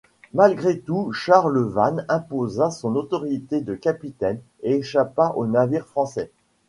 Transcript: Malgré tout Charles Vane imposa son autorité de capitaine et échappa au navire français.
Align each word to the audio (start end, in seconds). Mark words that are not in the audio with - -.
Malgré 0.33 0.79
tout 0.79 1.13
Charles 1.13 1.59
Vane 1.59 2.07
imposa 2.09 2.71
son 2.71 2.95
autorité 2.95 3.61
de 3.61 3.75
capitaine 3.75 4.39
et 4.63 4.77
échappa 4.77 5.31
au 5.35 5.45
navire 5.45 5.85
français. 5.85 6.31